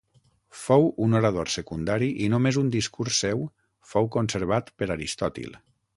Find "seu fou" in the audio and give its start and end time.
3.27-4.09